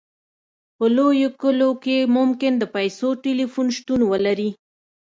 په 0.77 0.85
لویو 0.95 1.29
کلیو 1.41 1.69
کې 1.83 1.97
ممکن 2.17 2.51
د 2.57 2.63
پیسو 2.75 3.07
ټیلیفون 3.23 3.67
شتون 3.77 3.99
ولري 4.11 4.49